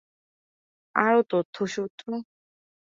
[0.95, 2.05] আরো তথ্যসূত্র